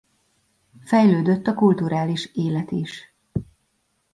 Fejlődött 0.85 1.47
a 1.47 1.53
kulturális 1.53 2.25
élet 2.33 2.71
is. 2.71 3.13